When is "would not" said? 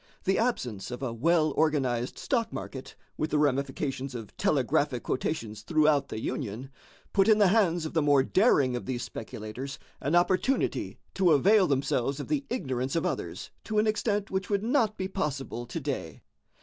14.49-14.97